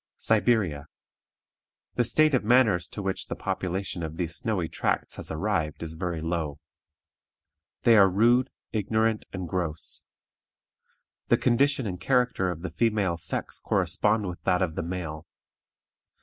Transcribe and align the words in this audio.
SIBERIA. 0.17 0.87
The 1.93 2.03
state 2.03 2.33
of 2.33 2.43
manners 2.43 2.87
to 2.87 3.03
which 3.03 3.27
the 3.27 3.35
population 3.35 4.01
of 4.01 4.17
these 4.17 4.33
snowy 4.33 4.67
tracts 4.67 5.17
has 5.17 5.29
arrived 5.29 5.83
is 5.83 5.93
very 5.93 6.21
low. 6.21 6.59
They 7.83 7.95
are 7.95 8.09
rude, 8.09 8.49
ignorant, 8.71 9.25
and 9.31 9.47
gross. 9.47 10.05
The 11.27 11.37
condition 11.37 11.85
and 11.85 12.01
character 12.01 12.49
of 12.49 12.63
the 12.63 12.71
female 12.71 13.17
sex 13.17 13.59
correspond 13.59 14.25
with 14.27 14.41
that 14.41 14.63
of 14.63 14.73
the 14.73 14.81
male. 14.81 15.27